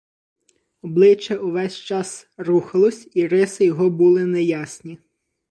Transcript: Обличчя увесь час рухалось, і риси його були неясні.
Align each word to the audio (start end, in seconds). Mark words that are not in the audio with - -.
Обличчя 0.81 1.37
увесь 1.47 1.75
час 1.89 2.27
рухалось, 2.37 3.09
і 3.13 3.27
риси 3.27 3.65
його 3.65 3.89
були 3.89 4.25
неясні. 4.25 4.99